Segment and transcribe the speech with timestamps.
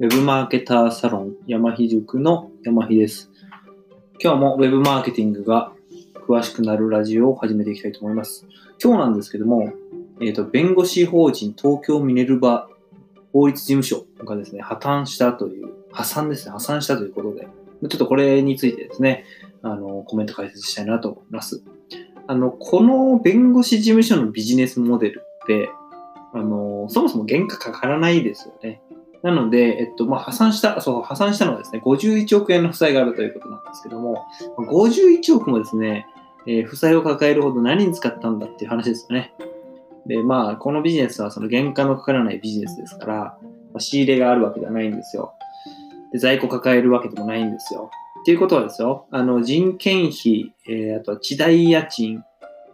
[0.00, 3.32] ェブマーケターサロン山日塾の山日です。
[4.22, 5.72] 今日もウェブマーケティングが
[6.28, 8.46] 詳しくなるラジオを始めていきたいと思います。
[8.80, 9.72] 今日なんですけども、
[10.20, 12.68] えっ、と、弁護士法人東京ミネルバ
[13.32, 19.24] 法律事務所がですね、破綻したという、破産ですね、破産したということで、ちょっとこれについてですね、
[19.62, 21.64] あの、コメント解説したいなと思います。
[22.28, 25.70] あの、この弁護士事務所のビジネスモデルって、
[26.32, 28.80] あの、そもそも原価かからないですよね。
[29.22, 34.24] なので、えっと、まあ、破産した、そう、破産したのはですね、51億円の負債があるということなんですけども、
[34.58, 36.06] 51億もですね、
[36.46, 39.34] えー負債を抱えるほど何に使ったんだっていう話ですよね。
[40.06, 45.32] で、まあ、このビジネスはその原価のかからないビジネスですから、まあ仕入れがあるわけではないんですよ。
[46.12, 47.90] で、在庫抱えるわけでもないんですよ。
[48.22, 52.24] っていうことはですよ、あの、人件費、えーあとは地代家賃、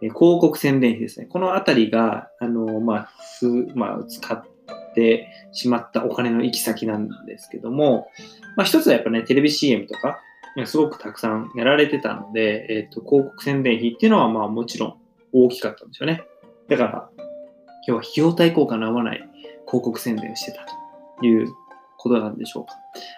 [0.01, 1.25] えー広告宣伝費ですね。
[1.25, 3.09] このあたりが、あの、まあ、
[3.39, 4.54] ふ、まあ、使って
[4.95, 8.07] てしまったお金の行き先なんですけども、
[8.55, 10.19] まあ、一つはやっぱね、テレビ CM とか、
[10.65, 14.95] すごくたくさんやられてたので、えっ、と、広告宣伝費っていうのは、まあ、もちろん
[15.33, 16.23] 大きかったんですよね。
[16.69, 17.09] だから、
[17.87, 19.17] 要は費用対効果の合わない
[19.67, 20.65] 広告宣伝をしてた
[21.19, 21.53] という
[21.97, 22.73] ことなんでしょうか。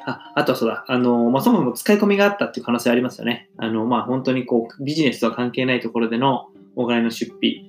[0.05, 3.49] あ、あとはそうだ、あの、まあ、そもそも使い込みがあったっていう可能性ありますよね。
[3.57, 7.67] あの、まあ、本当にこう、ビジネスとは関係ないところでのお金の出費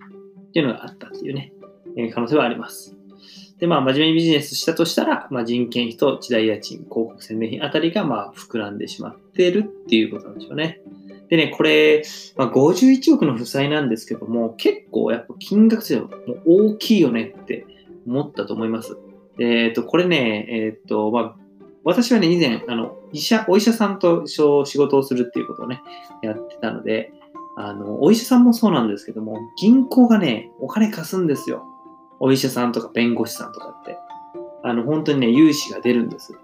[0.48, 1.52] っていうのがあったっていうね、
[1.96, 2.97] えー可能性はあります。
[3.58, 10.80] で、まあ、真面目にビジネスしたとしたら、まあ、人件費と地代家賃、広告宣伝費あたりが、まあ、膨らんでしまってるっていうことなんでしょうね。
[11.28, 12.04] でね、これ、
[12.36, 16.08] まあ、51億の負債なんですけども、結構やっぱ金額としては
[16.46, 17.66] 大きいよねって
[18.06, 18.96] 思ったと思います。
[19.38, 21.36] えっ、と、これね、えっ、と、まあ、
[21.84, 25.80] 私はね、以前、あの、医者、お医者さんと仕事をするっていうことをね、
[26.22, 27.12] やってたので、
[27.56, 31.64] あの、お医者さんもそうなんですけども、銀行がね、お金貸すんですよ。
[32.20, 33.98] お医者さんとか弁護士さんとかって。
[34.62, 36.34] あの、本当にね、融資が出るんです。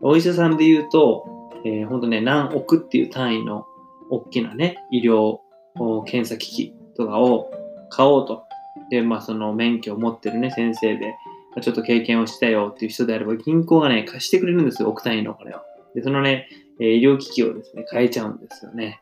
[0.00, 1.24] お医者さんで言うと、
[1.64, 3.66] えー本当ね、何億っていう単位の
[4.10, 5.38] 大きなね、医療
[6.04, 7.50] 検査機器とかを
[7.90, 8.44] 買おうと。
[8.90, 11.14] で、まあ、その免許を持ってるね、先生で、
[11.62, 15.60] ちょっと経験をしたよっていう人であれば、銀行がね、貸してくれるんですよ、億単位のお金を。
[15.94, 19.00] で、そのね、医療機器をですね、変えちゃうんですよね。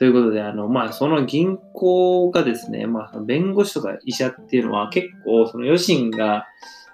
[0.00, 6.46] ということで、あの、まあ、その銀行がですね、まあ、弁護士とか医者っていうのは結構、その余震が、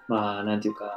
[0.09, 0.93] まあ、なんていうか、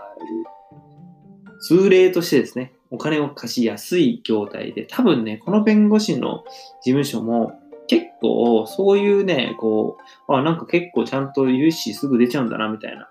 [1.62, 6.46] 通例としてですね、お金を貸しやすい業態で、多分ね、この弁護士の
[6.82, 13.08] 事務所も結構そういうね、こう、あ、なんか結構ちゃんと融資すぐ出ちゃうんだな、みたいな。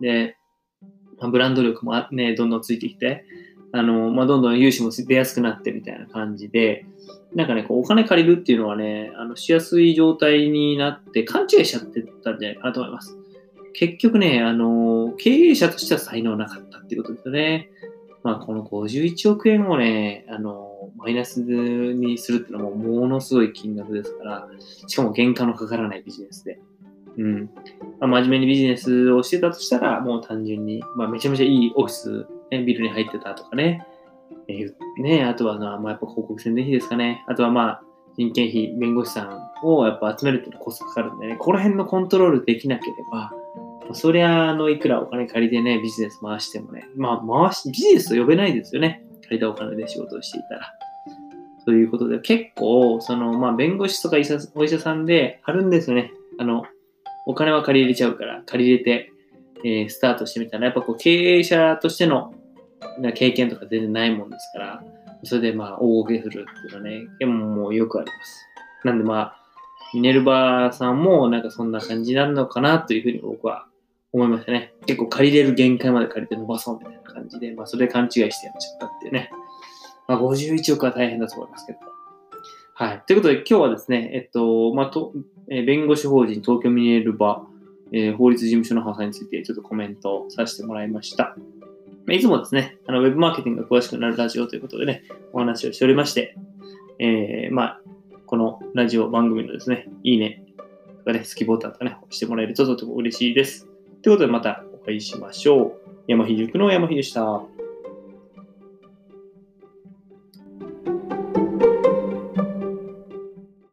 [0.00, 0.38] で、
[1.18, 3.22] まブランド力もね、どんどんついてきて、
[3.72, 6.86] あの、まあ、どんどん融資も出やすくなってみたいな感じで、
[7.34, 13.16] なんかね、こうお金借りるっていうのはね、あの、しやすい状態になって勘違いしちゃってたんじゃないかなと思います。
[13.72, 17.70] 結局ね、あの、経営者としては才能なかったっていうことですよね。
[18.22, 24.48] まあ、この51億円をね、あの、マイナスにするっていうのはもものすごい金額ですから、
[24.86, 26.58] しかも原価のかからないビジネスで。
[27.16, 27.50] うん。
[28.00, 33.86] まあ、真面目にビジネスをしてたとしたら、もう単純に、まあ、めちゃめちゃいいオフィス、ね、ビルに入ってたとかね。
[34.48, 37.24] えーね、あとは、まあ、やっぱ広告宣伝費ですかね。
[37.28, 37.82] あとはまあ、
[38.16, 43.32] 人件費、弁護士さんをやっぱ集めるっていうコストかかるんでね、ここら辺のコントロールできなければ、
[43.88, 49.04] まそりゃ、あの、いくらお金借りてね、ビジネス回してもね、まあ、回し、ビジネスと呼べないですよね。
[49.22, 50.72] 借りたお金で仕事をしていたら。
[51.64, 56.12] ということで、結構、その、まあ、弁護士とか医者お医者さんであるんですよね。
[56.38, 56.64] あの、
[57.26, 59.12] お金は借り入れちゃうから、借り入れて、
[59.64, 62.34] えースタートしてみたら、やっぱこう、経営者としての
[62.98, 64.84] な経験とか全然ないもんですから、
[65.24, 68.46] それでまあ、大ごけするっていうのはね、でももうよくあります。
[68.84, 69.36] なんでまあ、
[69.92, 73.66] ミネルバさんもなんかそんな感じになるのかなというふうに僕は
[74.12, 74.74] 思いましたね。
[74.86, 79.30] 結構借りれる限界まで借りて伸ばそうみたいな感じで、まあそれで勘違いしてやっちゃったっていうね。
[80.08, 81.78] まあ51億は大変だと思いますけど。
[82.74, 83.02] はい。
[83.06, 85.12] ということで今日はですね、えっと、まあと、
[85.50, 87.42] え弁護士法人東京ミネルバ、
[87.92, 91.36] えー法律事務所の破産についてちょっとコメントさせてもらいました。
[92.06, 96.36] まいつもですね、あの、ウェブマーケティングが詳しくなるラジオということでね、お話をしておりまして、
[96.98, 97.80] えー、まあ、
[98.26, 100.44] このラジオ番組のですね、いいね
[100.98, 103.66] とかね、好きボタンとかね、押してもらえるととても嬉しいです。
[104.02, 105.72] ということでまたお会いしましょう。
[106.06, 107.59] 山日塾の山日でした。